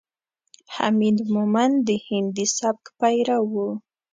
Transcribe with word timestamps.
حمید 0.75 1.17
مومند 1.33 1.75
د 1.87 1.89
هندي 2.05 2.45
سبک 2.57 2.83
پیرو 2.99 3.39
ؤ. 3.63 3.67